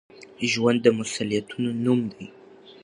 ژوند 0.51 0.79
د 0.83 0.87
مسؤليتونو 0.99 1.69
نوم 1.83 2.01
دی. 2.13 2.27